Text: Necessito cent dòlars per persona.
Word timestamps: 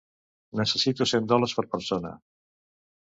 Necessito 0.61 1.07
cent 1.11 1.29
dòlars 1.33 1.55
per 1.59 1.67
persona. 1.75 2.17